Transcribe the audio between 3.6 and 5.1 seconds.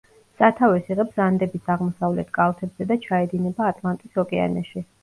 ატლანტის ოკეანეში.